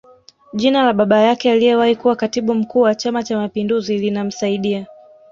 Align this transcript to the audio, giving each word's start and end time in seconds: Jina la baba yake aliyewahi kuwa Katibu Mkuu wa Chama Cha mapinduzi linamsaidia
Jina 0.53 0.83
la 0.83 0.93
baba 0.93 1.19
yake 1.21 1.51
aliyewahi 1.51 1.95
kuwa 1.95 2.15
Katibu 2.15 2.53
Mkuu 2.53 2.81
wa 2.81 2.95
Chama 2.95 3.23
Cha 3.23 3.37
mapinduzi 3.37 3.97
linamsaidia 3.97 4.87